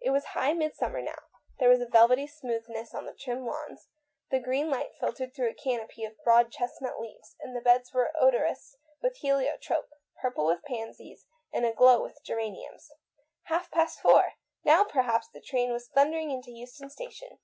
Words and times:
It 0.00 0.10
was 0.10 0.26
high 0.26 0.52
midsummer 0.52 1.02
now; 1.02 1.18
there 1.58 1.68
was 1.68 1.80
a 1.80 1.84
velvety 1.86 2.28
smoothness 2.28 2.94
on 2.94 3.04
the 3.04 3.12
trim 3.12 3.44
lawns, 3.44 3.88
the 4.30 4.38
green 4.38 4.70
light 4.70 4.90
filtered 4.94 5.34
through 5.34 5.48
a 5.48 5.54
canopy 5.54 6.04
of 6.04 6.14
broad 6.22 6.52
chestnut 6.52 7.00
leaves, 7.00 7.34
and 7.40 7.56
the 7.56 7.60
beds 7.60 7.92
were 7.92 8.12
odorous 8.16 8.76
with 9.02 9.16
helio 9.16 9.56
trope, 9.56 9.88
purple 10.22 10.46
with 10.46 10.62
pansies, 10.62 11.26
and 11.52 11.66
aglow 11.66 12.00
with 12.00 12.12
rosy 12.12 12.20
geraniums. 12.26 12.92
Four 13.48 13.56
o'clock! 13.56 14.24
Now 14.62 14.84
per 14.84 15.02
haps 15.02 15.26
the 15.34 15.40
train 15.40 15.72
was 15.72 15.88
thundering 15.88 16.30
into 16.30 16.52
Euston 16.52 16.90
Station. 16.90 17.40